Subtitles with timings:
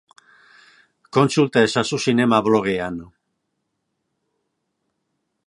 [1.17, 2.99] Kontsulta ezazu zinema blogean.